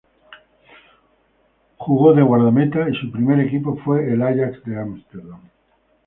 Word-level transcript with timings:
Jugó 1.77 2.13
de 2.15 2.23
guardameta 2.23 2.89
y 2.89 2.95
su 2.95 3.11
primer 3.11 3.39
equipo 3.39 3.77
fue 3.83 4.11
el 4.11 4.23
Ajax 4.23 4.57
Amsterdam. 4.65 5.41